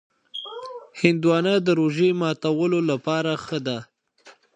هندوانه 1.01 1.53
د 1.65 1.67
روژې 1.79 2.09
ماتولو 2.21 2.79
لپاره 2.91 3.31
ښه 3.45 3.57
ده. 3.67 3.77